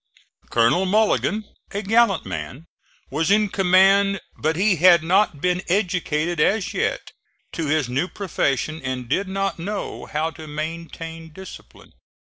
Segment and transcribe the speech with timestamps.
[0.49, 2.65] Colonel Mulligan, a gallant man,
[3.11, 7.11] was in command, but he had not been educated as yet
[7.51, 11.93] to his new profession and did not know how to maintain discipline.